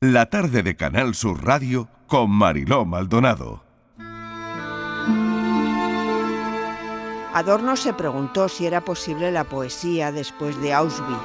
[0.00, 3.64] La tarde de Canal Sur Radio con Mariló Maldonado.
[7.34, 11.18] Adorno se preguntó si era posible la poesía después de Auschwitz.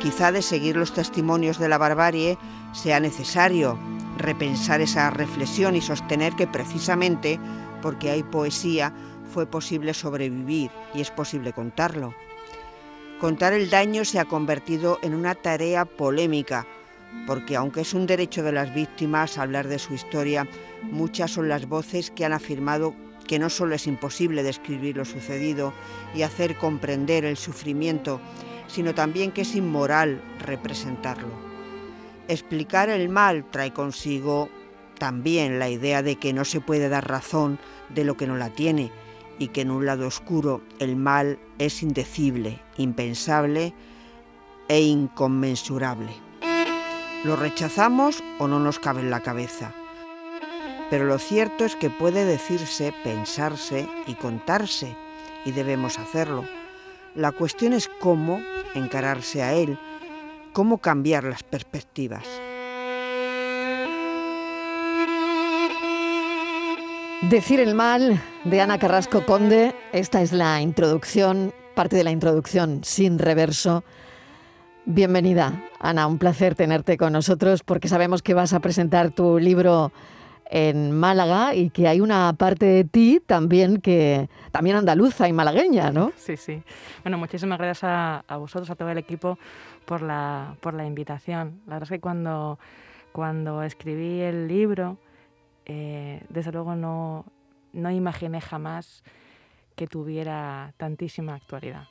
[0.00, 2.38] Quizá de seguir los testimonios de la barbarie
[2.72, 3.76] sea necesario
[4.16, 7.40] repensar esa reflexión y sostener que precisamente
[7.82, 8.94] porque hay poesía
[9.34, 12.14] fue posible sobrevivir y es posible contarlo.
[13.18, 16.64] Contar el daño se ha convertido en una tarea polémica,
[17.26, 20.48] porque aunque es un derecho de las víctimas hablar de su historia,
[20.82, 22.94] muchas son las voces que han afirmado
[23.26, 25.72] que no solo es imposible describir lo sucedido
[26.14, 28.20] y hacer comprender el sufrimiento,
[28.66, 31.30] sino también que es inmoral representarlo.
[32.28, 34.48] Explicar el mal trae consigo
[34.98, 37.58] también la idea de que no se puede dar razón
[37.88, 38.90] de lo que no la tiene
[39.38, 43.74] y que en un lado oscuro el mal es indecible, impensable
[44.68, 46.31] e inconmensurable.
[47.24, 49.72] Lo rechazamos o no nos cabe en la cabeza.
[50.90, 54.96] Pero lo cierto es que puede decirse, pensarse y contarse,
[55.44, 56.44] y debemos hacerlo.
[57.14, 58.40] La cuestión es cómo
[58.74, 59.78] encararse a él,
[60.52, 62.24] cómo cambiar las perspectivas.
[67.30, 72.82] Decir el mal de Ana Carrasco Conde, esta es la introducción, parte de la introducción
[72.82, 73.84] sin reverso.
[74.84, 79.92] Bienvenida, Ana, un placer tenerte con nosotros porque sabemos que vas a presentar tu libro
[80.46, 85.92] en Málaga y que hay una parte de ti también que también andaluza y malagueña,
[85.92, 86.10] ¿no?
[86.16, 86.60] Sí, sí.
[87.04, 89.38] Bueno, muchísimas gracias a, vosotros, a todo el equipo
[89.84, 91.60] por la, por la invitación.
[91.68, 92.58] La verdad es que cuando,
[93.12, 94.98] cuando escribí el libro,
[95.64, 97.24] eh, desde luego no,
[97.72, 99.04] no imaginé jamás
[99.76, 101.84] que tuviera tantísima actualidad.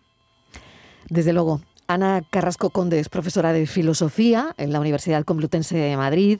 [1.10, 1.62] Desde luego.
[1.94, 6.40] Ana Carrasco Conde es profesora de filosofía en la Universidad Complutense de Madrid.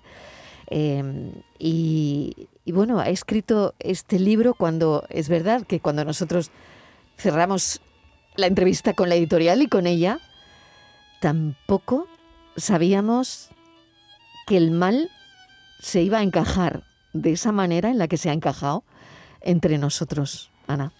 [0.68, 6.52] Em, y, y, bueno, ha escrito este libro cuando es verdad que cuando nosotros
[7.18, 7.82] cerramos
[8.36, 10.20] la entrevista con la editorial y con ella,
[11.20, 12.08] tampoco
[12.56, 13.50] sabíamos
[14.48, 15.10] que el mal
[15.80, 16.84] se iba a encajar
[17.14, 18.84] de esa manera en la que se ha encajado
[19.42, 20.94] entre nosotros, Ana.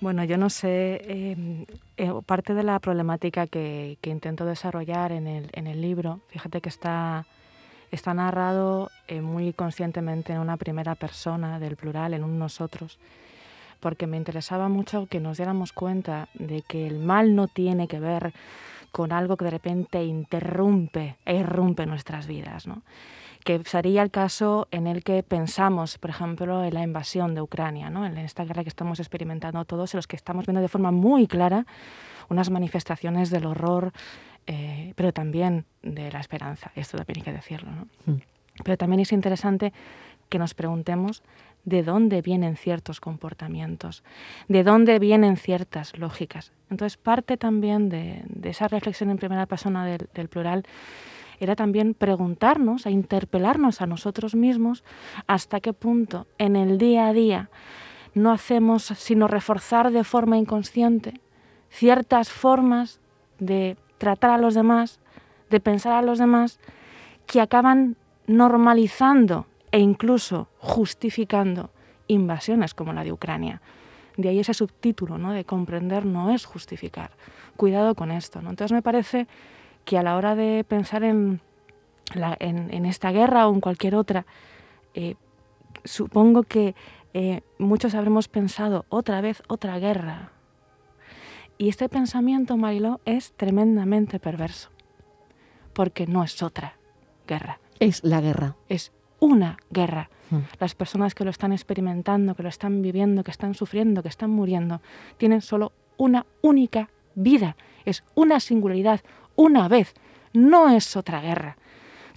[0.00, 1.66] Bueno, yo no sé, em,
[1.96, 6.68] eh, parte de la problemática que, intento desarrollar en el, en el, libro, fíjate que
[6.68, 7.26] está,
[7.90, 12.96] está narrado eh, muy conscientemente en una primera persona del plural, en un nosotros,
[13.80, 17.98] porque me interesaba mucho que nos diéramos cuenta de que el mal no tiene que
[17.98, 18.32] ver
[18.92, 22.82] con algo que de repente interrumpe e irrumpe nuestras vidas, ¿no?
[23.44, 27.88] que sería el caso en el que pensamos, por ejemplo, en la invasión de Ucrania,
[27.88, 28.04] ¿no?
[28.04, 31.26] en esta guerra que estamos experimentando todos, en los que estamos viendo de forma muy
[31.26, 31.66] clara
[32.28, 33.92] unas manifestaciones del horror,
[34.46, 36.72] eh, pero también de la esperanza.
[36.74, 37.70] Esto también hay que decirlo.
[37.70, 38.12] ¿no?
[38.12, 38.20] Mm.
[38.64, 39.72] Pero también es interesante
[40.28, 41.22] que nos preguntemos
[41.64, 44.02] de dónde vienen ciertos comportamientos,
[44.48, 46.52] de dónde vienen ciertas lógicas.
[46.70, 50.64] Entonces, parte también de, esa reflexión en primera persona del plural
[51.40, 54.84] era también preguntarnos, a interpelarnos a nosotros mismos
[55.26, 57.50] hasta qué punto en el día a día
[58.14, 61.20] no hacemos sino reforzar de forma inconsciente
[61.70, 63.00] ciertas formas
[63.38, 65.00] de tratar a los demás,
[65.50, 66.58] de pensar a los demás,
[67.26, 71.70] que acaban normalizando e incluso justificando
[72.06, 73.60] invasiones como la de Ucrania.
[74.16, 75.32] De ahí ese subtítulo, ¿no?
[75.32, 77.12] De comprender no es justificar.
[77.56, 78.50] Cuidado con esto, ¿no?
[78.50, 79.28] Entonces me parece
[79.84, 81.40] que a la hora de pensar en,
[82.14, 84.26] en, esta guerra o en cualquier otra,
[84.94, 85.14] eh,
[85.84, 86.74] supongo que
[87.14, 90.32] eh, muchos habremos pensado otra vez otra guerra.
[91.56, 94.70] Y este pensamiento, Mariló, es tremendamente perverso,
[95.72, 96.76] porque no es otra
[97.26, 97.60] guerra.
[97.80, 98.56] Es la guerra.
[98.68, 100.10] Es una guerra.
[100.30, 100.40] Hmm.
[100.60, 104.30] Las personas que lo están experimentando, que lo están viviendo, que están sufriendo, que están
[104.30, 104.80] muriendo,
[105.16, 107.56] tienen solo una única vida.
[107.84, 109.00] Es una singularidad,
[109.36, 109.94] una vez,
[110.32, 111.56] no es otra guerra.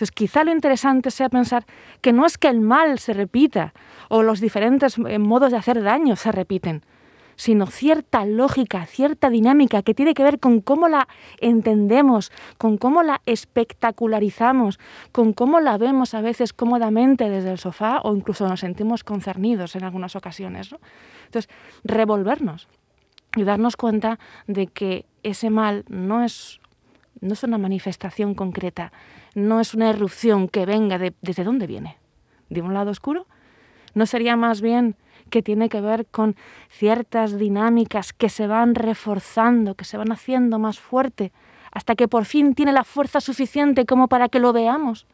[0.01, 1.65] Entonces, quizá lo interesante sea pensar
[2.01, 3.73] que no es que el mal se repita
[4.09, 6.83] o los diferentes eh, modos de hacer daño se repiten,
[7.41, 11.07] sino cierta lógica, cierta dinámica que tiene que ver con cómo la
[11.39, 14.79] entendemos, con cómo la espectacularizamos,
[15.11, 19.75] con cómo la vemos a veces cómodamente desde el sofá o incluso nos sentimos concernidos
[19.75, 20.69] en algunas ocasiones.
[21.25, 21.49] Entonces,
[21.83, 22.67] revolvernos
[23.35, 26.59] y darnos cuenta de que ese mal no es
[27.21, 28.93] no es una manifestación concreta,
[29.33, 31.97] no es una erupción que venga de, desde dónde viene,
[32.49, 33.25] de un lado oscuro.
[33.95, 34.95] ¿No sería más bien
[35.31, 36.35] que tiene que ver con
[36.69, 41.31] ciertas dinámicas que se van reforzando, que se van haciendo más fuerte
[41.71, 45.07] hasta que por fin tiene la fuerza suficiente como para que lo veamos.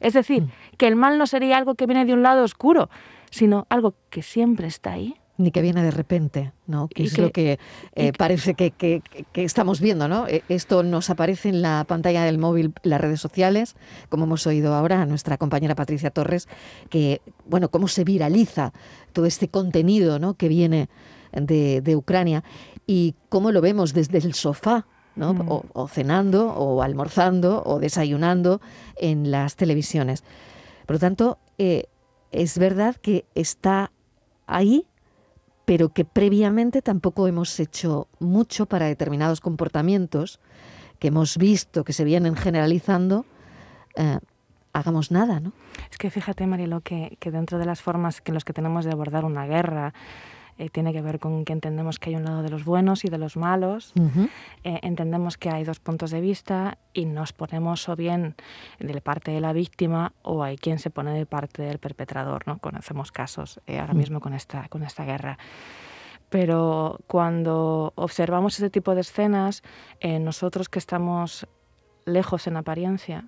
[0.00, 0.50] Es decir, mm.
[0.78, 2.88] que el mal no sería algo que viene de un lado oscuro,
[3.30, 6.88] sino algo que siempre está ahí ni que viene de repente, ¿no?
[6.88, 7.60] Que es lo que
[7.94, 9.02] eh, parece que,
[9.34, 10.26] estamos viendo, ¿no?
[10.26, 13.76] E, esto nos aparece en la pantalla del móvil, las redes sociales,
[14.08, 16.48] como hemos oído ahora a nuestra compañera Patricia Torres,
[16.90, 18.72] que, bueno, cómo se viraliza
[19.12, 20.34] todo este contenido, ¿no?
[20.34, 20.88] Que viene
[21.30, 22.42] de, Ucrania
[22.84, 25.34] y cómo lo vemos desde el sofá, ¿no?
[25.34, 25.48] Mm.
[25.72, 28.60] O, cenando, o almorzando, o desayunando
[28.96, 30.24] en las televisiones.
[30.84, 31.84] Por lo tanto, eh,
[32.32, 33.92] es verdad que está
[34.48, 34.87] ahí
[35.68, 40.40] pero que previamente tampoco hemos hecho mucho para determinados comportamientos
[40.98, 43.26] que hemos visto que se vienen generalizando,
[43.94, 44.18] eh,
[44.72, 45.52] hagamos nada, ¿no?
[45.90, 48.92] Es que fíjate, Marielo, que, que dentro de las formas que los que tenemos de
[48.92, 49.92] abordar una guerra,
[50.58, 53.08] eh, tiene que ver con que entendemos que hay un lado de los buenos y
[53.08, 53.92] de los malos,
[54.64, 58.34] eh, entendemos que hay dos puntos de vista y nos ponemos o bien
[58.80, 62.58] de parte de la víctima o hay quien se pone de parte del perpetrador, ¿no?
[62.58, 63.98] Conocemos casos eh, ahora mm.
[63.98, 65.38] mismo con esta, con esta guerra.
[66.28, 69.62] Pero cuando observamos ese tipo de escenas,
[70.02, 71.48] nosotros que estamos
[72.04, 73.24] lejos en apariencia,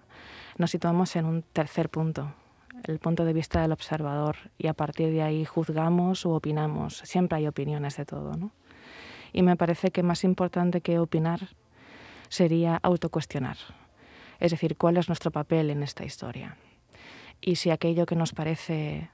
[0.58, 2.34] nos situamos en un tercer punto,
[2.84, 6.98] el punto de vista del observador y a partir de ahí juzgamos o opinamos.
[7.04, 8.50] Siempre hay opiniones de todo.
[9.32, 11.48] Y me parece que más importante que opinar
[12.28, 13.56] sería autocuestionar.
[14.38, 16.56] Es decir, cuál es nuestro papel en esta historia.
[17.40, 19.10] Y si aquello que nos parece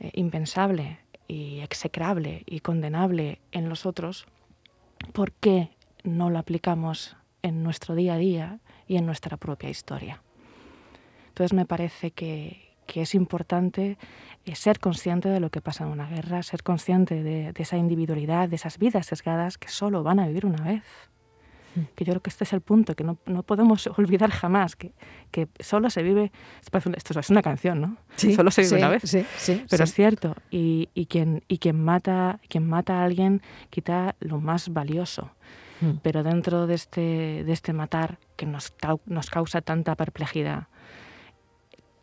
[0.00, 0.98] eh, impensable
[1.28, 4.26] y execrable y condenable en los otros,
[5.12, 5.70] ¿por qué
[6.02, 10.22] no lo aplicamos en nuestro día a día y en nuestra propia historia?
[11.34, 12.62] Entonces me parece que,
[12.94, 13.98] es importante
[14.44, 18.48] eh, ser consciente de lo que pasa en una guerra, ser consciente de, esa individualidad,
[18.48, 20.84] de esas vidas sesgadas que solo van a vivir una vez.
[21.74, 21.80] Mm.
[21.96, 24.92] Que yo creo que este es el punto, que no, podemos olvidar jamás, que,
[25.32, 26.30] que, solo se vive,
[26.94, 27.96] esto es una canción, ¿no?
[28.16, 32.38] solo se vive una vez, sí, pero es cierto, y, y, quien, y quien, mata,
[32.48, 35.32] quien mata a alguien quita lo más valioso.
[35.80, 35.98] Mm.
[36.00, 38.72] Pero dentro de este, de este matar que nos,
[39.06, 40.68] nos causa tanta perplejidad,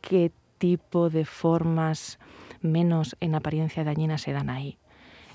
[0.01, 2.19] qué tipo de formas
[2.61, 4.77] menos en apariencia dañinas se dan ahí.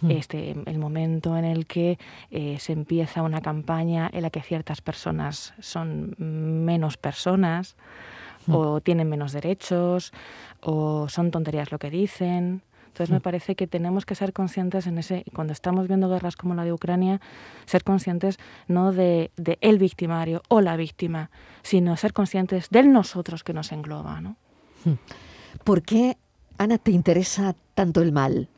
[0.01, 0.11] Hmm.
[0.11, 1.99] Este, el momento en el que
[2.31, 7.77] eh, se empieza una campaña en la que ciertas personas son menos personas
[8.47, 8.55] hmm.
[8.55, 10.13] o tienen menos derechos
[10.61, 12.63] o son tonterías lo que dicen.
[12.87, 13.23] Entonces me hmm.
[13.23, 16.73] parece que tenemos que ser conscientes en ese, cuando estamos viendo guerras como la de
[16.73, 17.21] Ucrania,
[17.65, 21.31] ser conscientes no de, de el victimario o la víctima,
[21.63, 24.21] sino ser conscientes del nosotros que nos engloba.
[24.21, 24.37] ¿no?
[25.65, 26.17] ¿Por qué,
[26.59, 28.49] Ana, te interesa tanto el mal?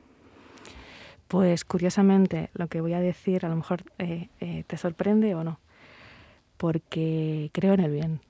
[1.28, 5.44] Pues curiosamente, lo que voy a decir a lo mejor eh, eh, te sorprende o
[5.44, 5.60] no,
[6.56, 8.20] porque creo en el bien.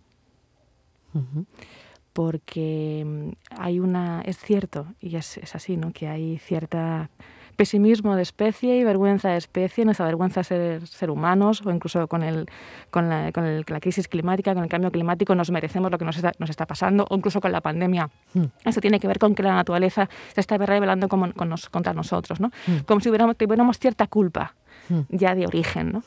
[2.13, 3.31] Porque mm,
[3.61, 5.93] hay una, es cierto, y es, es así, ¿no?
[5.93, 7.11] que hay cierta
[7.59, 12.07] pesimismo de especie y vergüenza de especie, nuestra vergüenza de ser, ser humanos o incluso
[12.07, 12.47] con, el,
[12.91, 16.15] con, la, con la crisis climática, con el cambio climático, nos merecemos lo que nos
[16.15, 18.11] está, nos está pasando o incluso con la pandemia.
[18.33, 18.45] Hmm.
[18.65, 22.39] Eso tiene que ver con que la naturaleza se está revelando como, con contra nosotros,
[22.39, 22.53] ¿no?
[22.69, 22.85] Hmm.
[22.87, 24.55] como si hubiéramos, tuviéramos cierta culpa
[24.89, 25.01] hmm.
[25.09, 25.91] ya de origen.
[25.95, 26.03] ¿no?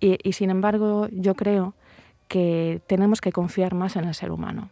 [0.00, 1.74] y, y sin embargo yo creo
[2.26, 4.70] que tenemos que confiar más en el ser humano.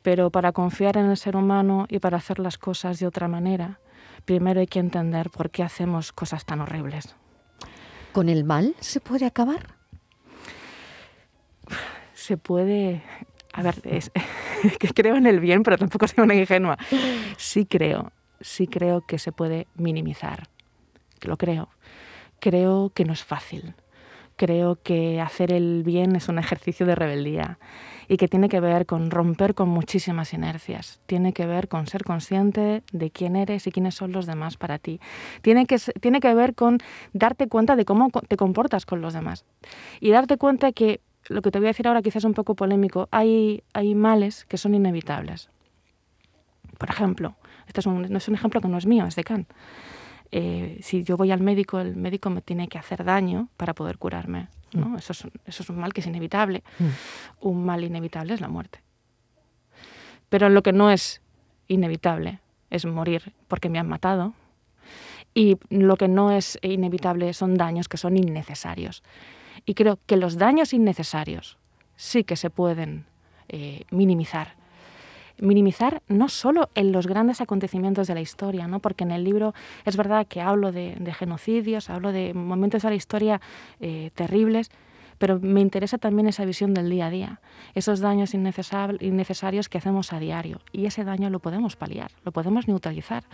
[0.00, 3.80] Pero para confiar en el ser humano y para hacer las cosas de otra manera,
[4.26, 7.16] primero hay que entender por qué hacemos cosas tan horribles.
[8.12, 9.74] ¿Con el mal se puede acabar?
[12.12, 13.02] Se puede...
[13.52, 14.10] A ver, es,
[14.78, 16.76] que creo en el bien, pero tampoco soy una ingenua.
[17.38, 20.48] Sí creo, sí creo que se puede minimizar.
[21.22, 21.70] Lo creo.
[22.40, 23.74] Creo que no es fácil.
[24.36, 27.58] Creo que hacer el bien es un ejercicio de rebeldía
[28.08, 32.04] y que tiene que ver con romper con muchísimas inercias, tiene que ver con ser
[32.04, 35.00] consciente de quién eres y quiénes son los demás para ti,
[35.42, 36.78] tiene que, tiene que ver con
[37.12, 39.44] darte cuenta de cómo te comportas con los demás
[40.00, 42.54] y darte cuenta que lo que te voy a decir ahora quizás es un poco
[42.54, 45.50] polémico, hay, hay males que son inevitables.
[46.78, 47.36] Por ejemplo,
[47.66, 49.48] este es un, es un ejemplo que no es mío, es de Kant.
[50.30, 53.98] Eh, si yo voy al médico, el médico me tiene que hacer daño para poder
[53.98, 54.48] curarme.
[54.72, 54.96] Mm.
[54.96, 56.62] Eso, es, un mal que es inevitable.
[56.78, 57.48] Mm.
[57.48, 58.80] Un mal inevitable es la muerte.
[60.28, 61.22] Pero lo que no es
[61.68, 64.34] inevitable es morir porque me han matado.
[65.34, 69.02] Y lo que no es inevitable son daños que son innecesarios.
[69.64, 71.58] Y creo que los daños innecesarios
[71.96, 73.06] sí que se pueden
[73.48, 74.55] eh, minimizar
[75.38, 78.80] minimizar no solo en los grandes acontecimientos de la historia, ¿no?
[78.80, 82.94] porque en el libro es verdad que hablo de, genocidios, hablo de momentos de la
[82.94, 83.40] historia
[83.80, 84.70] eh, terribles,
[85.18, 87.40] pero me interesa también esa visión del día a día,
[87.74, 90.60] esos daños innecesarios que hacemos a diario.
[90.72, 93.24] Y ese daño lo podemos paliar, lo podemos neutralizar.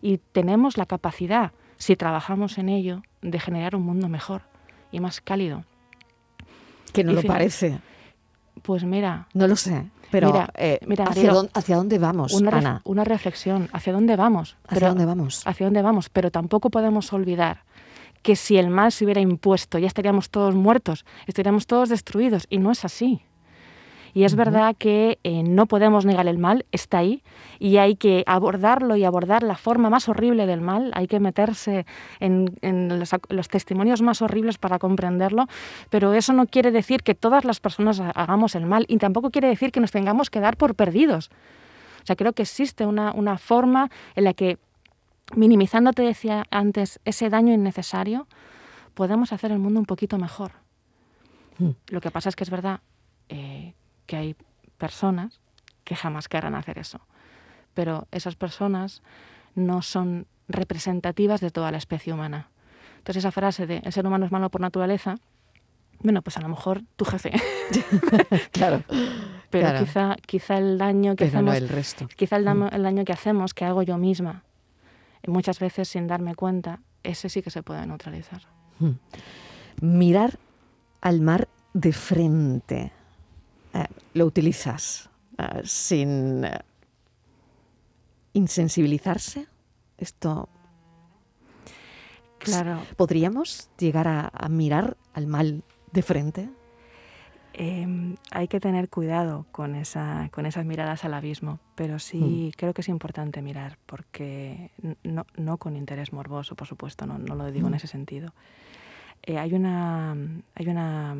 [0.00, 4.42] Y tenemos la capacidad, si trabajamos en ello, de generar un mundo mejor
[4.92, 5.64] y más cálido.
[6.92, 7.80] Que no lo parece.
[8.62, 9.28] Pues mira.
[9.34, 9.90] No lo sé.
[10.10, 10.78] Pero mira, eh,
[11.54, 12.82] ¿hacia, dónde, vamos, una, Ana?
[12.84, 13.68] Una reflexión.
[13.72, 14.56] ¿Hacia dónde vamos?
[14.68, 15.42] ¿Hacia dónde vamos?
[15.44, 16.08] ¿Hacia dónde vamos?
[16.10, 17.64] Pero tampoco podemos olvidar
[18.22, 22.46] que si el mal se hubiera impuesto ya estaríamos todos muertos, estaríamos todos destruidos.
[22.50, 23.22] Y no es así.
[24.16, 27.22] Y es verdad que eh, no podemos negar el mal, está ahí,
[27.58, 31.84] y hay que abordarlo y abordar la forma más horrible del mal, hay que meterse
[32.18, 32.48] en,
[32.98, 35.48] los, testimonios más horribles para comprenderlo,
[35.90, 39.48] pero eso no quiere decir que todas las personas hagamos el mal y tampoco quiere
[39.48, 41.28] decir que nos tengamos que dar por perdidos.
[42.02, 44.56] O sea, creo que existe una, una forma en la que
[45.34, 48.28] minimizando, te decía antes, ese daño innecesario,
[48.94, 50.52] podemos hacer el mundo un poquito mejor.
[51.58, 51.72] Mm.
[51.88, 52.80] Lo que pasa es que es verdad
[53.28, 53.74] eh,
[54.06, 54.36] que hay
[54.78, 55.40] personas
[55.84, 57.00] que jamás querrán hacer eso,
[57.74, 59.02] pero esas personas
[59.54, 62.48] no son representativas de toda la especie humana.
[62.98, 65.16] Entonces esa frase de el ser humano es malo por naturaleza,
[66.00, 67.32] bueno, pues a lo mejor tu jefe.
[68.52, 68.82] claro.
[69.50, 71.54] Pero Quizá, quizá el daño que hacemos.
[71.54, 72.08] el resto.
[72.08, 72.68] Quizá mm.
[72.72, 74.42] el daño que hacemos, que hago yo misma,
[75.26, 78.42] muchas veces sin darme cuenta, ese sí que se puede neutralizar.
[78.78, 78.92] Hmm.
[79.80, 80.38] Mirar
[81.00, 82.92] al mar de frente.
[83.76, 86.58] Eh, lo utilizas eh, sin eh,
[88.32, 89.46] insensibilizarse.
[89.98, 90.48] Esto.
[92.38, 92.82] Claro.
[92.96, 96.48] ¿Podríamos llegar a mirar al mal de frente?
[97.58, 102.56] Em, hay que tener cuidado con, esa, con esas miradas al abismo, pero sí mm.
[102.58, 107.34] creo que es importante mirar, porque no, no, con interés morboso, por supuesto, no, no
[107.34, 107.76] lo digo en mm.
[107.76, 108.34] ese sentido.
[109.22, 110.14] Eh, hay una,
[110.54, 111.16] hay una,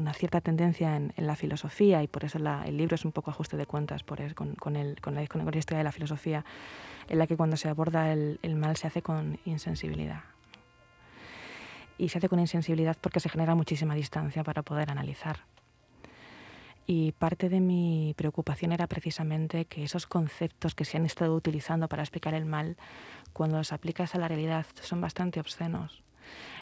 [0.00, 3.56] una cierta tendencia en, la filosofía, y por eso el libro es un poco ajuste
[3.56, 6.44] de cuentas por con, con, el, con, la, con la historia de la filosofía,
[7.08, 10.22] en la que cuando se aborda el, el mal se hace con insensibilidad
[12.00, 15.40] y se hace con insensibilidad porque se genera muchísima distancia para poder analizar.
[16.86, 21.88] Y parte de mi preocupación era precisamente que esos conceptos que se han estado utilizando
[21.88, 22.78] para explicar el mal,
[23.34, 26.02] cuando los aplicas a la realidad, son bastante obscenos.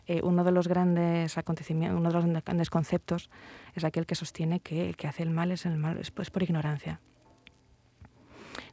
[0.06, 3.30] Eh, uno de los grandes acontecimientos, uno de los grandes conceptos
[3.74, 6.42] es aquel que sostiene que el que hace el mal es el mal es por
[6.42, 7.00] ignorancia.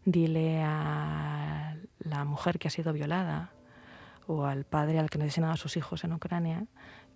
[0.06, 3.52] Dile a la mujer que ha sido violada,
[4.28, 6.66] o al padre al que no asesinan a sus hijos en Ucrania,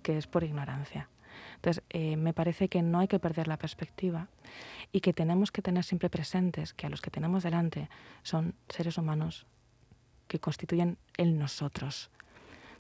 [0.02, 1.10] que es por ignorancia.
[1.56, 4.28] Entonces, eh, me parece que no hay que perder la perspectiva
[4.92, 7.90] y que tenemos que tener siempre presentes que a los que tenemos delante
[8.24, 9.46] son seres humanos
[10.28, 12.12] que constituyen el nosotros.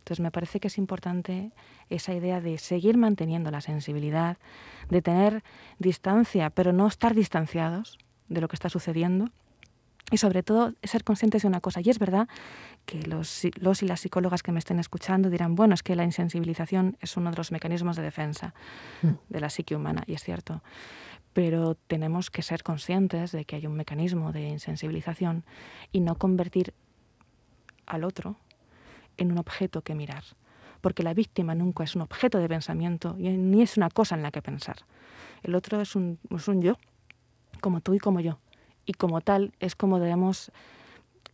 [0.09, 1.51] Entonces, me parece que es importante
[1.91, 4.39] esa idea de seguir manteniendo la sensibilidad,
[4.89, 5.43] de tener
[5.77, 9.29] distancia, pero no estar distanciados de lo que está sucediendo
[10.09, 11.81] y sobre todo ser conscientes de una cosa.
[11.83, 12.27] Y es verdad
[12.87, 16.05] que los, los, y las psicólogas que me estén escuchando dirán, bueno, es que la
[16.05, 18.55] insensibilización es uno de los mecanismos de defensa
[19.03, 19.11] hmm.
[19.29, 20.63] de la psique humana, y es cierto.
[21.33, 25.45] Pero tenemos que ser conscientes de que hay un mecanismo de insensibilización
[25.91, 26.73] y no convertir
[27.85, 28.37] al otro
[29.19, 30.23] en un objeto que mirar.
[30.81, 34.31] Porque la víctima nunca es un objeto de pensamiento ni es una cosa en la
[34.31, 34.77] que pensar.
[35.43, 36.77] El otro es un, es un yo,
[37.61, 38.39] como tú y como yo
[38.89, 40.51] y como tal es como debemos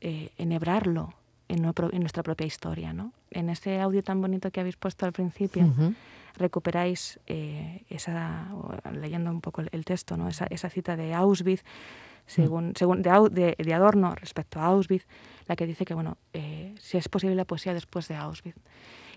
[0.02, 1.14] eh, enhebrarlo
[1.48, 2.92] en, nuestra propia historia.
[2.92, 3.14] ¿no?
[3.32, 5.66] En ese audio tan bonito que habéis puesto al principio,
[6.36, 8.50] recuperáis eh, esa,
[8.92, 10.28] leyendo un poco el, texto, ¿no?
[10.28, 11.64] esa, esa, cita de Auschwitz,
[12.26, 15.08] según, según de, de, Adorno respecto a Auschwitz,
[15.48, 18.56] la que dice que bueno, eh, si es posible la poesía después de Auschwitz.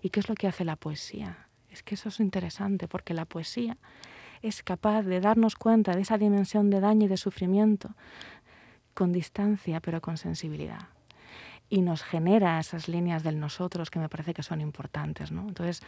[0.03, 1.49] ¿Y qué es lo que hace la poesía?
[1.71, 3.77] Es que eso es interesante, porque la poesía
[4.43, 7.91] es capaz de darnos cuenta de esa dimensión de daño y de sufrimiento
[8.95, 10.89] con distancia pero con sensibilidad.
[11.71, 15.33] Y nos genera esas líneas del nosotros que me parece que son importantes.
[15.33, 15.43] ¿no?
[15.49, 15.83] Entonces,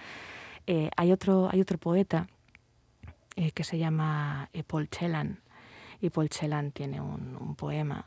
[0.66, 2.26] eh, hay, otro, hay otro poeta
[3.36, 5.40] eh, que se llama Paul Celan,
[6.00, 8.06] y Paul Celan tiene un, poema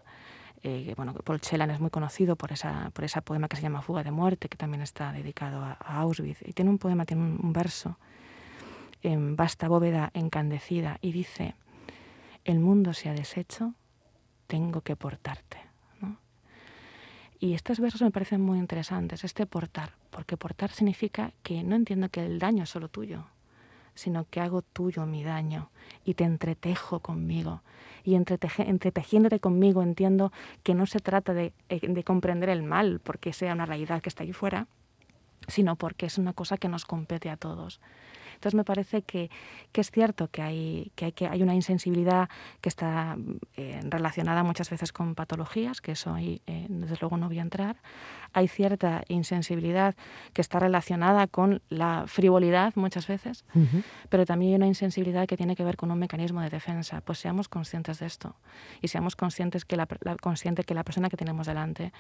[0.95, 4.03] bueno, Paul Celan es muy conocido por esa, por ese poema que se llama Fuga
[4.03, 6.41] de Muerte, que también está dedicado a, Auschwitz.
[6.47, 7.97] Y tiene un poema, tiene un verso
[9.01, 11.55] en vasta bóveda encandecida y dice,
[12.45, 13.73] el mundo se ha deshecho,
[14.47, 15.57] tengo que portarte.
[17.39, 22.07] Y estos versos me parecen muy interesantes, este portar, porque portar significa que no entiendo
[22.07, 23.25] que el daño es solo tuyo,
[23.95, 25.69] sino que hago tuyo mi daño
[26.05, 27.61] y te entretejo conmigo.
[28.03, 30.31] Y entretejiéndote conmigo entiendo
[30.63, 34.09] que no se trata de, eh, de comprender el mal porque sea una realidad que
[34.09, 34.67] está ahí fuera,
[35.47, 37.79] sino porque es una cosa que nos compete a todos.
[38.43, 39.29] Entonces me parece que,
[39.71, 42.27] que es cierto que hay, que, hay, que hay una insensibilidad
[42.59, 43.15] que está
[43.55, 47.41] eh, relacionada muchas veces con patologías, que eso ahí eh, desde luego no voy a
[47.41, 47.77] entrar.
[48.33, 49.95] Hay cierta insensibilidad
[50.33, 53.45] que está relacionada con la frivolidad muchas veces,
[54.09, 56.99] pero también hay una insensibilidad que tiene que ver con un mecanismo de defensa.
[56.99, 58.35] Pues seamos conscientes de esto
[58.81, 59.87] y seamos conscientes que la,
[60.19, 61.93] consciente que la persona que tenemos delante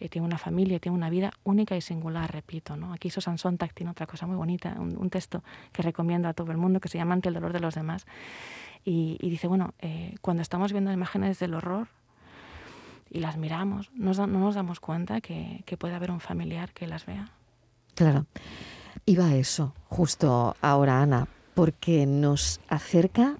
[0.00, 2.74] eh, tiene una familia, tiene una vida única y singular, repito.
[2.76, 2.92] ¿no?
[2.94, 6.56] Aquí Susan Sontag tiene otra cosa muy bonita, un, texto que recomiendo a todo el
[6.56, 8.06] mundo que se llama Ante el dolor de los demás.
[8.82, 11.88] Y, dice, bueno, eh, cuando estamos viendo imágenes del horror
[13.10, 17.04] y las miramos, no nos damos cuenta que, que puede haber un familiar que las
[17.04, 17.30] vea.
[17.94, 18.24] Claro.
[19.04, 23.36] Iba a eso, justo ahora, Ana, porque nos acerca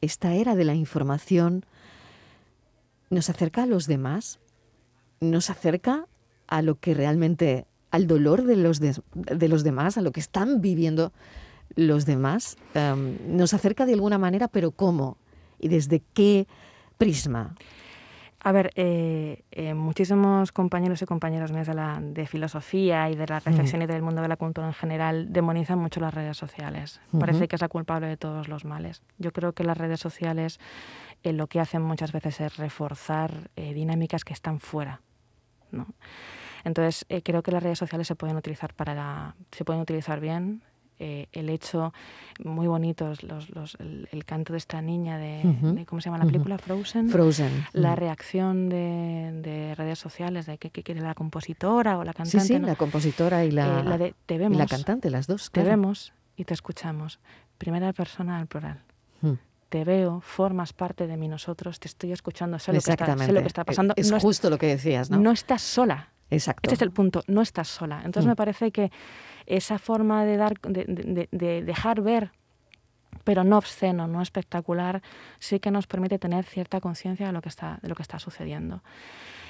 [0.00, 1.66] esta era de la información,
[3.10, 4.38] nos acerca a los demás,
[5.30, 6.06] nos acerca
[6.46, 10.60] a lo que realmente, al dolor de los, de, los demás, a lo que están
[10.60, 11.12] viviendo
[11.76, 15.16] los demás, em, nos acerca de alguna manera, pero ¿cómo?
[15.58, 16.46] ¿Y desde qué
[16.98, 17.54] prisma?
[18.44, 23.26] A ver, eh, eh, muchísimos compañeros y compañeras mías de, la, de filosofía y de
[23.26, 27.00] la reflexión y del mundo de la cultura en general demonizan mucho las redes sociales.
[27.18, 29.02] Parece que es la culpable de todos los males.
[29.16, 30.60] Yo creo que las redes sociales
[31.22, 35.00] eh, lo que hacen muchas veces es reforzar dinámicas que están fuera.
[35.74, 35.86] ¿No?
[36.64, 40.62] Entonces, creo que las redes sociales se pueden utilizar para la, se pueden utilizar bien,
[41.00, 41.92] eh, el hecho
[42.44, 46.56] muy bonito, los, los, el, canto de esta niña de, ¿cómo se llama la película?
[46.56, 47.08] Frozen.
[47.08, 47.66] Frozen.
[47.72, 52.46] La reacción de, de, redes sociales de que, quiere la compositora o la cantante.
[52.46, 55.50] Sí, sí, la compositora y la, eh, de, te vemos, la cantante, las dos.
[55.50, 57.18] Te vemos y te escuchamos.
[57.58, 58.84] Primera persona al plural.
[59.68, 63.32] Te veo, formas parte de mí, nosotros, te estoy escuchando, sé lo, que está, sé
[63.32, 63.94] lo que está pasando.
[63.96, 65.18] Es, justo lo que decías, ¿no?
[65.18, 66.10] No estás sola.
[66.30, 66.60] Exacto.
[66.64, 68.02] Este es el punto, no estás sola.
[68.04, 68.90] Entonces me parece que
[69.46, 71.28] esa forma de, dar, de,
[71.64, 72.32] dejar ver
[73.22, 75.02] pero no obsceno, no espectacular,
[75.38, 78.18] sí que nos permite tener cierta conciencia de lo que está, de lo que está
[78.18, 78.82] sucediendo.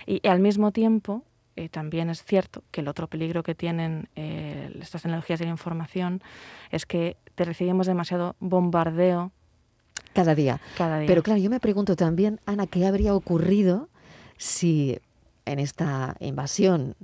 [0.06, 1.24] Y, al mismo tiempo,
[1.56, 5.50] eh, también es cierto que el otro peligro que tienen eh, estas tecnologías de la
[5.50, 6.22] información
[6.70, 9.32] es que te recibimos demasiado bombardeo.
[10.14, 10.60] Cada día.
[10.78, 11.06] Cada día.
[11.06, 13.88] Pero claro, yo me pregunto también, Ana, ¿qué habría ocurrido
[14.38, 14.98] si
[15.44, 16.96] en esta invasión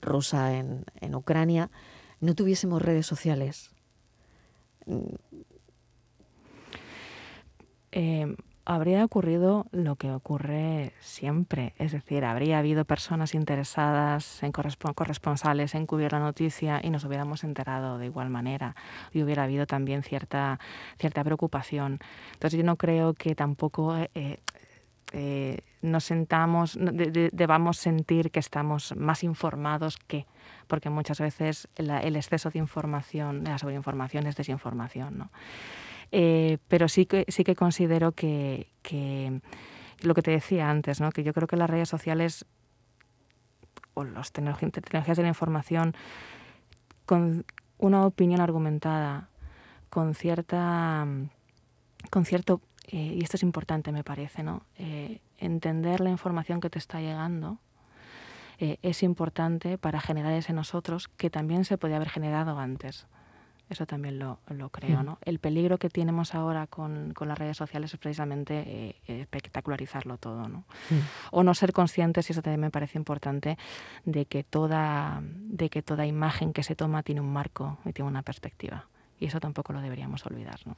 [0.00, 1.70] rusa en, en Ucrania
[2.20, 3.70] no tuviésemos redes sociales?
[7.92, 15.74] Eh, habría ocurrido lo que ocurre siempre, es decir, habría habido personas interesadas en corresponsales
[15.74, 18.76] en cubrir la noticia y nos hubiéramos enterado de igual manera
[19.12, 20.60] y hubiera habido también cierta,
[20.98, 21.98] cierta preocupación.
[22.34, 24.40] Entonces yo no creo que tampoco eh,
[25.12, 30.26] eh, nos sentamos, debamos sentir que estamos más informados que,
[30.68, 35.18] porque muchas veces el exceso de información, la sobreinformación es desinformación.
[35.18, 35.30] ¿no?
[36.12, 38.68] Eh, pero sí que, sí que considero que,
[40.00, 41.10] lo que te decía antes, ¿no?
[41.10, 42.44] que yo creo que las redes sociales
[43.94, 45.94] o las tecnologías de la información
[47.06, 47.44] con
[47.78, 49.28] una opinión argumentada,
[49.90, 51.06] con cierta
[52.10, 54.62] con cierto eh, y esto es importante me parece, ¿no?
[54.76, 57.58] Eh, entender la información que te está llegando
[58.58, 63.06] eh, es importante para generar ese nosotros que también se podía haber generado antes.
[63.72, 65.02] Eso también lo, lo creo.
[65.02, 65.18] ¿no?
[65.22, 70.64] El peligro que tenemos ahora con, con las redes sociales es precisamente espectacularizarlo todo, ¿no?
[71.30, 73.56] O no ser conscientes, y eso también me parece importante,
[74.04, 78.10] de que, toda, de que toda imagen que se toma tiene un marco y tiene
[78.10, 78.86] una perspectiva
[79.22, 80.58] y eso tampoco lo deberíamos olvidar.
[80.66, 80.74] ¿no?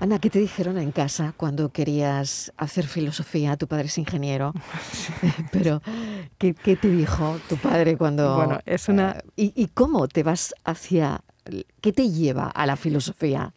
[0.00, 3.56] Ana, ¿qué te dijeron en casa cuando querías hacer filosofía?
[3.56, 4.52] Tu padre es ingeniero,
[5.52, 5.80] pero
[6.36, 8.34] ¿qué, te dijo tu padre cuando...
[8.34, 9.12] Bueno, es una...
[9.12, 11.22] Eh, ¿y, ¿Y cómo te vas hacia...
[11.80, 13.52] ¿Qué te lleva a la filosofía?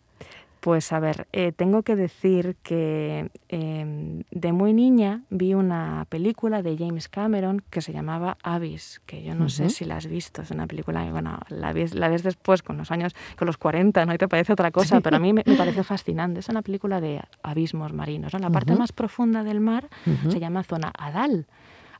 [0.59, 6.61] Pues a ver, eh, tengo que decir que em, de muy niña vi una película
[6.61, 10.41] de James Cameron que se llamaba Abyss, que yo no sé si la has visto,
[10.41, 13.55] es una película que, bueno, la ves, la ves después con los años, con los
[13.55, 14.13] 40, ¿no?
[14.13, 16.41] Y te parece otra cosa, pero a mí me, parece fascinante.
[16.41, 19.87] Es una película de abismos marinos, La parte más profunda del mar
[20.29, 21.47] se llama zona Adal.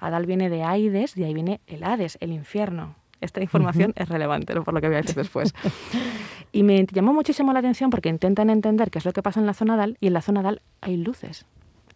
[0.02, 2.96] Adal viene de Aides, de ahí viene el Hades, el infierno.
[3.22, 5.54] Esta información es relevante, por lo que voy a decir después.
[6.52, 9.46] Y me llamó muchísimo la atención porque intentan entender qué es lo que pasa en
[9.46, 11.46] la zona DAL y en la zona DAL hay luces.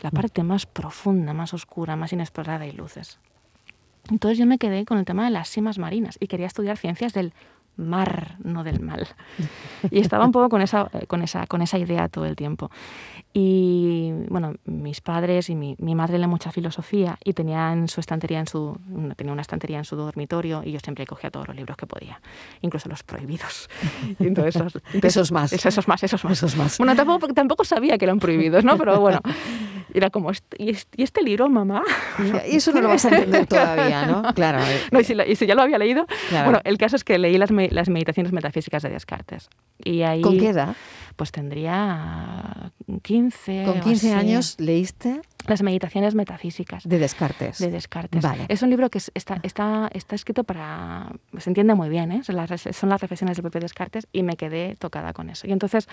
[0.01, 0.13] La mm.
[0.13, 3.19] parte más profunda, más oscura, más inexplorada hay luces.
[4.09, 7.13] Entonces yo me quedé con el tema de las simas marinas y quería estudiar ciencias
[7.13, 7.33] del
[7.77, 9.07] mar, no del mal.
[9.89, 12.69] Y estaba un poco con esa, con esa, con esa idea todo el tiempo.
[13.33, 17.99] Y bueno, mis padres y mi, mi madre leen mucha filosofía y tenía en su
[17.99, 18.77] estantería, en su,
[19.15, 22.21] tenía una estantería en su dormitorio y yo siempre cogía todos los libros que podía,
[22.62, 23.69] incluso los prohibidos.
[24.19, 24.73] Y entonces, esos,
[25.31, 25.51] más.
[25.51, 26.33] Esos más, esos más.
[26.33, 26.77] Esos más.
[26.77, 28.77] Bueno, tampoco, tampoco sabía que eran prohibidos, ¿no?
[28.77, 29.19] Pero bueno,
[29.93, 31.83] era como, ¿y este, libro, mamá?
[32.49, 34.33] Y eso no lo vas a entender todavía, ¿no?
[34.33, 34.59] Claro.
[34.91, 36.05] No, y, si, ya lo había leído.
[36.31, 39.49] Bueno, el caso es que leí las, las meditaciones metafísicas de Descartes.
[39.84, 40.76] Y ahí, ¿Con qué edad?
[41.15, 42.71] Pues tendría
[43.02, 43.63] 15.
[43.65, 45.21] ¿Con 15 años leíste?
[45.47, 46.88] Las meditaciones metafísicas.
[46.88, 47.60] De Descartes.
[47.60, 48.23] De Descartes.
[48.47, 51.12] Es un libro que está, está, está escrito para...
[51.38, 52.23] Se entiende muy bien, ¿eh?
[52.23, 55.47] Son las, son las reflexiones del propio Descartes y me quedé tocada con eso.
[55.47, 55.88] Y entonces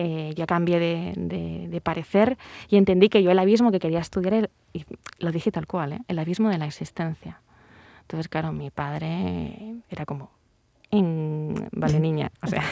[0.00, 4.32] eh, ya cambié de, de, parecer y entendí que yo el abismo que quería estudiar,
[4.32, 4.84] el, y
[5.18, 6.00] lo dije tal cual, ¿eh?
[6.06, 7.40] el abismo de la existencia.
[8.02, 10.30] Entonces, claro, mi padre era como,
[10.90, 12.62] vale niña, o sea...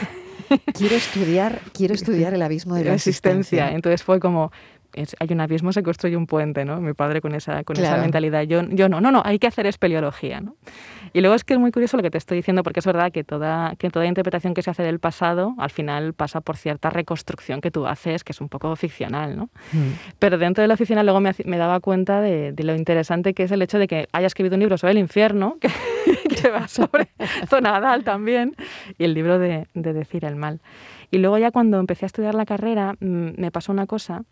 [0.73, 3.71] quiero estudiar, quiero estudiar el abismo de la, existencia.
[3.71, 4.51] Entonces fue como,
[4.93, 6.79] hay un abismo, se construye un puente, ¿no?
[6.81, 8.43] Mi padre con esa, con esa mentalidad.
[8.43, 10.55] Yo, yo no, no, no, hay que hacer espeleología, ¿no?
[11.13, 13.11] Y luego es que es muy curioso lo que te estoy diciendo, porque es verdad
[13.11, 16.89] que toda, que toda interpretación que se hace del pasado, al final pasa por cierta
[16.89, 19.45] reconstrucción que tú haces, que es un poco ficcional, ¿no?
[19.71, 19.91] Mm.
[20.19, 23.43] Pero dentro de lo ficcional luego me, me daba cuenta de, de, lo interesante que
[23.43, 25.69] es el hecho de que haya escrito un libro sobre el infierno, que,
[26.41, 27.09] que va sobre
[27.47, 28.55] Zonadal también,
[28.97, 30.59] y el libro de, de Decir el Mal.
[31.09, 34.23] Y luego ya cuando empecé a estudiar la carrera, mm, me pasó una cosa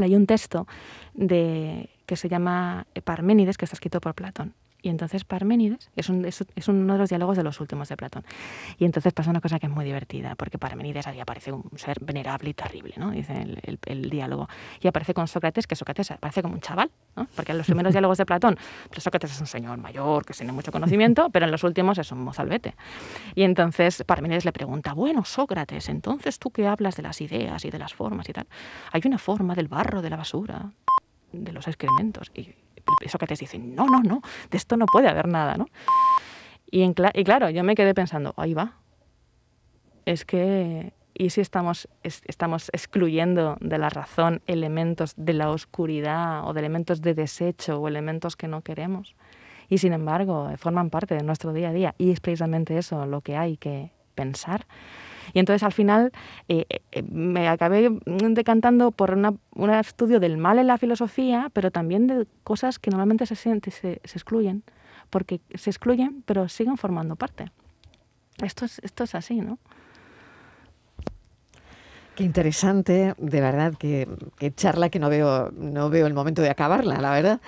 [0.00, 0.66] leí un texto
[1.14, 4.54] de, que se llama Parménides, que está escrito por Platón.
[4.82, 6.10] Y entonces Parménides es,
[6.54, 8.24] es, uno de los diálogos de los últimos de Platón.
[8.78, 11.98] Y entonces pasa una cosa que es muy divertida, porque Parménides ahí aparece un ser
[12.00, 13.10] venerable y terrible, ¿no?
[13.10, 13.46] dice
[13.86, 14.48] el, diálogo.
[14.80, 17.26] Y aparece con Sócrates, que Sócrates aparece como un chaval, ¿no?
[17.36, 18.56] porque en los primeros diálogos de Platón,
[18.88, 22.10] pues Sócrates es un señor mayor que tiene mucho conocimiento, pero en los últimos es
[22.12, 22.74] un mozalbete.
[23.34, 27.70] Y entonces Parménides le pregunta, bueno, Sócrates, entonces tú que hablas de las ideas y
[27.70, 28.46] de las formas y tal,
[28.92, 30.70] hay una forma del barro, de la basura,
[31.32, 32.30] de los excrementos.
[32.34, 32.54] Y
[33.06, 35.66] Sócrates dice, no, no, no, de esto no puede haber nada, ¿no?
[36.70, 38.74] Y, y claro, yo me quedé pensando, ahí va.
[40.06, 46.52] Es que, ¿y si estamos, estamos excluyendo de la razón elementos de la oscuridad o
[46.52, 49.14] de elementos de desecho o elementos que no queremos?
[49.68, 51.94] Y sin embargo, forman parte de nuestro día a día.
[51.96, 54.66] Y es precisamente eso lo que hay que pensar.
[55.32, 56.12] Y entonces al final
[56.48, 62.06] eh, eh, me acabé decantando por un estudio del mal en la filosofía, pero también
[62.06, 64.62] de cosas que normalmente se, se, se excluyen,
[65.10, 67.50] porque se excluyen pero siguen formando parte.
[68.42, 69.58] Esto es, esto es así, ¿no?
[72.20, 74.06] Qué interesante, de verdad, que,
[74.54, 77.40] charla que no veo, no veo el momento de acabarla, la verdad.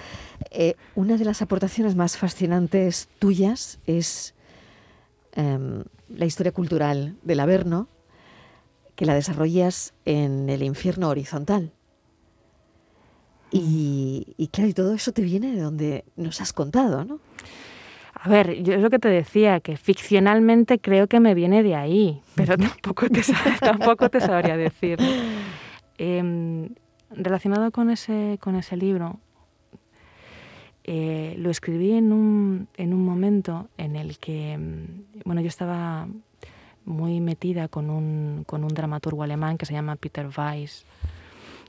[0.51, 4.35] Eh, una de las aportaciones más fascinantes tuyas es
[5.33, 7.89] em, la historia cultural del Averno,
[8.97, 11.73] que la desarrollas en el infierno horizontal.
[13.51, 17.21] Y, y, claro, y todo eso te viene de donde nos has contado, ¿no?
[18.15, 21.75] A ver, yo es lo que te decía, que ficcionalmente creo que me viene de
[21.75, 23.23] ahí, pero tampoco te,
[23.61, 24.99] tampoco te sabría decir.
[25.99, 26.69] Em,
[27.11, 29.19] relacionado con ese, con ese libro,
[30.85, 36.09] eh, lo escribí en un, en un momento en el que, mm, bueno, yo estaba
[36.85, 40.85] muy metida con un, con un dramaturgo alemán que se llama Peter Weiss.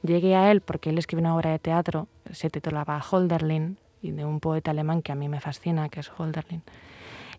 [0.02, 4.26] Llegué a él porque él escribió una obra de teatro, se titulaba Holderlin, y de
[4.26, 6.62] un poeta alemán que a mí me fascina, que es Holderlin.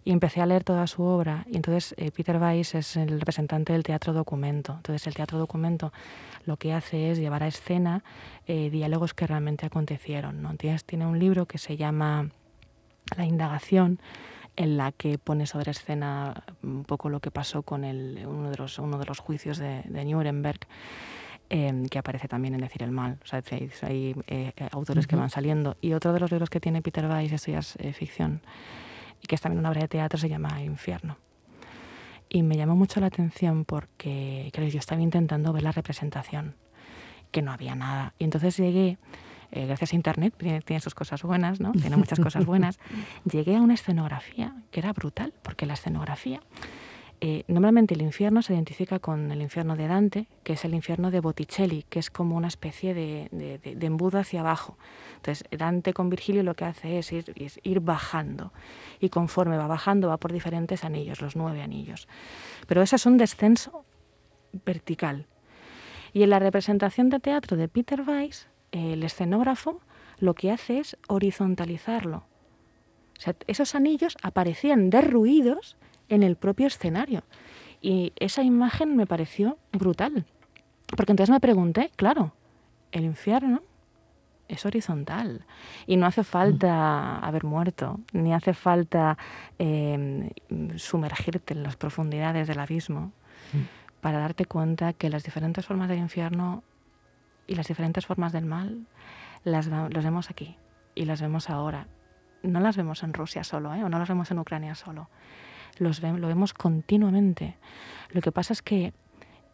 [0.04, 1.44] Y empecé a leer toda su obra.
[1.50, 4.74] Y entonces eh, Peter Weiss es el representante del teatro documento.
[4.74, 5.92] Entonces el teatro documento
[6.44, 8.04] lo que hace es llevar a escena
[8.46, 10.42] eh, diálogos que realmente acontecieron.
[10.42, 10.54] ¿no?
[10.56, 12.30] tiene un libro que se llama
[13.16, 13.98] La indagación,
[14.56, 18.56] en la que pone sobre escena un poco lo que pasó con el, uno, de
[18.56, 20.60] los, uno de los juicios de, de Nuremberg.
[21.50, 23.18] Em, que aparece también en Decir el Mal.
[23.22, 23.42] O sea,
[23.82, 25.76] hay, eh, autores que van saliendo.
[25.82, 28.40] Y otro de los libros que tiene Peter Weiss, esto ya es ficción,
[29.24, 31.16] y que es también una obra de teatro, se llama Infierno.
[32.28, 36.56] Y me llamó mucho la atención porque, creo, yo estaba intentando ver la representación,
[37.30, 38.12] que no había nada.
[38.18, 38.98] Y entonces llegué,
[39.50, 41.72] eh, gracias a Internet, tiene, sus cosas buenas, ¿no?
[41.72, 42.78] Tiene muchas cosas buenas,
[43.24, 46.40] llegué a una escenografía que era brutal, porque la escenografía
[47.20, 51.10] eh, normalmente el infierno se identifica con el infierno de Dante, que es el infierno
[51.10, 54.76] de Botticelli, que es como una especie de, embudo hacia abajo.
[55.16, 58.52] Entonces, Dante con Virgilio lo que hace es ir, bajando.
[59.00, 62.08] Y conforme va bajando, va por diferentes anillos, los nueve anillos.
[62.66, 63.84] Pero ese es un descenso
[64.64, 65.26] vertical.
[66.12, 69.80] Y en la representación de teatro de Peter Weiss, el escenógrafo
[70.18, 72.24] lo que hace es horizontalizarlo.
[73.46, 75.76] Esos anillos aparecían derruidos
[76.08, 77.22] en el propio escenario.
[77.80, 80.24] Y esa imagen me pareció brutal.
[80.96, 82.34] Porque entonces me pregunté, claro,
[82.92, 83.62] el infierno
[84.48, 85.46] es horizontal
[85.86, 89.16] y no hace falta haber muerto, ni hace falta
[89.58, 90.30] em,
[90.76, 93.12] sumergirte en las profundidades del abismo
[94.00, 96.62] para darte cuenta que las diferentes formas del infierno
[97.46, 98.86] y las diferentes formas del mal
[99.44, 100.56] las, vemos aquí
[100.94, 101.86] y las vemos ahora.
[102.42, 103.82] No las vemos en Rusia solo, ¿eh?
[103.84, 105.08] o no las vemos en Ucrania solo.
[105.78, 107.56] Los lo vemos continuamente.
[108.10, 108.92] Lo que pasa es que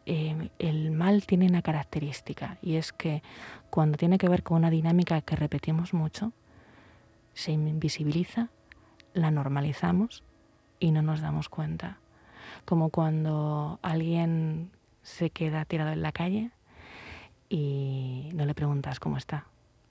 [0.07, 3.23] Em, el mal tiene una característica y es que
[3.69, 6.33] cuando tiene que ver con una dinámica que repetimos mucho,
[7.35, 8.49] se invisibiliza,
[9.13, 10.25] la normalizamos
[10.79, 11.99] y no nos damos cuenta.
[12.65, 14.71] Como cuando alguien
[15.03, 16.51] se queda tirado en la calle
[17.49, 19.47] y no le preguntas cómo está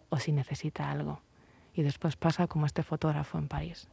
[0.10, 1.22] o si necesita algo.
[1.74, 3.88] Y después pasa como este fotógrafo en París.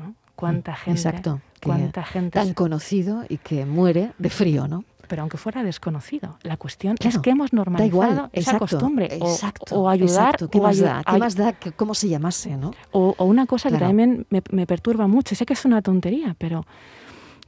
[0.00, 0.14] ¿No?
[0.34, 4.84] ¿Cuánta mm, gente, Exacto, cuánta gente tan conocido y que muere de frío, ¿no?
[5.10, 9.18] pero aunque fuera desconocido, la cuestión es que hemos normalizado esa costumbre.
[9.72, 10.36] O, ayudar.
[10.48, 11.02] ¿Qué, más da?
[11.04, 11.52] ¿Qué más da?
[11.74, 12.56] ¿Cómo se llamase?
[12.56, 12.70] ¿no?
[12.92, 16.64] O, una cosa que también me, perturba mucho, sé que es una tontería, pero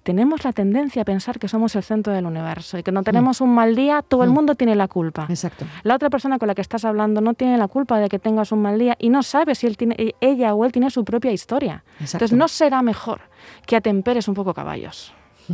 [0.02, 3.40] tenemos la tendencia a pensar que somos el centro del universo y que no tenemos
[3.40, 4.34] un mal día, todo el mm.
[4.34, 5.26] mundo tiene la culpa.
[5.28, 5.64] Exacto.
[5.82, 8.52] La otra persona con la que estás hablando no tiene la culpa de que tengas
[8.52, 11.04] un mal día y no sabe si él tiene, e, ella o él tiene su
[11.04, 11.84] propia historia.
[12.00, 13.20] Entonces no será mejor
[13.66, 15.12] que atemperes un poco caballos.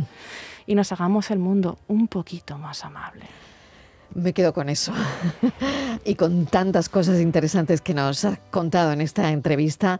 [0.65, 3.25] y nos hagamos el mundo un poquito más amable.
[4.15, 4.91] Me quedo con eso.
[6.05, 9.99] y con tantas cosas interesantes que nos has contado en esta entrevista,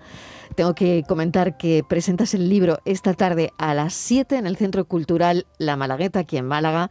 [0.56, 4.86] tengo que comentar que presentas el libro esta tarde a las 7 en el Centro
[4.86, 6.90] Cultural La Malagueta, aquí en Málaga.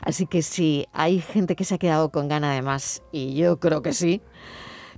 [0.00, 3.58] Así que si hay gente que se ha quedado con gana de más, y yo
[3.58, 4.20] creo que sí,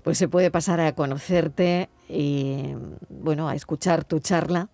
[0.02, 2.74] pues se puede pasar a conocerte y,
[3.08, 4.68] bueno, a escuchar tu charla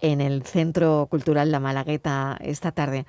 [0.00, 3.06] en el Centro Cultural La Malagueta esta tarde.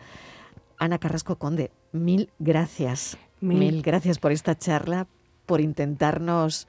[0.78, 3.18] Ana Carrasco Conde, mil gracias.
[3.42, 3.82] Mil.
[3.82, 5.08] gracias por esta charla,
[5.46, 6.68] por intentarnos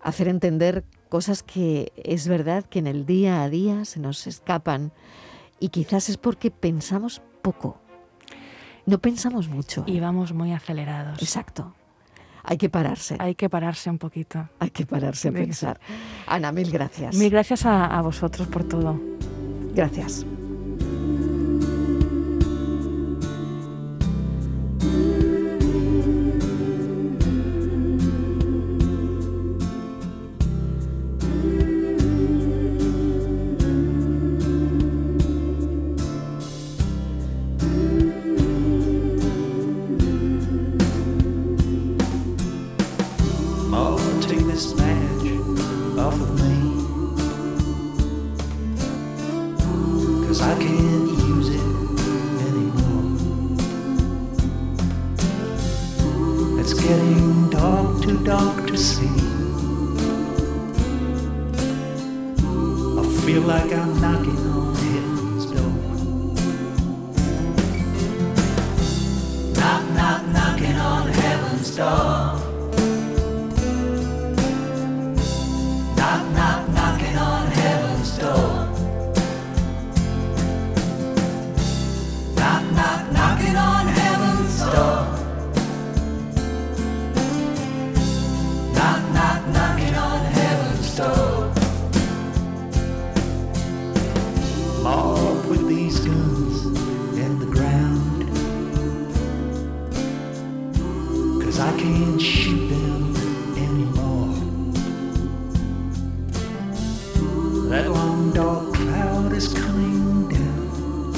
[0.00, 4.92] hacer entender cosas que es verdad que en el día a día se nos escapan
[5.58, 7.78] y quizás es porque pensamos poco.
[8.86, 9.84] No pensamos mucho.
[9.86, 11.20] Y vamos muy acelerados.
[11.20, 11.74] Exacto.
[12.42, 13.16] Hay que pararse.
[13.18, 14.48] Hay que pararse un poquito.
[14.58, 15.78] Hay que pararse a pensar.
[16.26, 17.14] Ana, mil gracias.
[17.16, 18.98] Mil gracias a vosotros por todo.
[19.74, 20.24] Gracias.
[56.90, 59.06] getting dark, too dark to see.
[62.98, 65.74] I feel like I'm knocking on heaven's door.
[69.54, 72.49] Knock, knock, knocking on heaven's door.
[108.34, 111.12] dark cloud is coming down.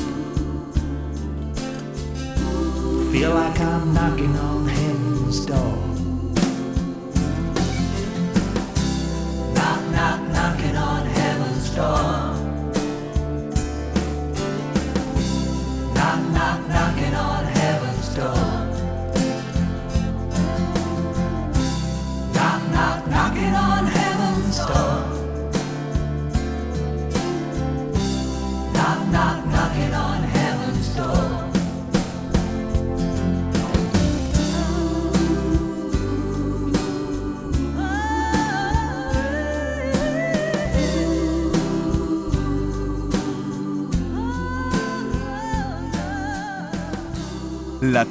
[3.12, 4.61] Feel like I'm knocking on